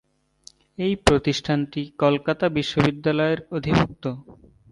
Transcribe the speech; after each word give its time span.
এই 0.79 0.93
প্রতিষ্ঠানটি 1.05 1.81
কলকাতা 1.99 2.45
বিশ্ববিদ্যালয়ের 2.57 3.39
অধিভুক্ত। 3.51 4.03